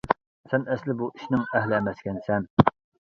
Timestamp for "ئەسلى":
0.75-0.95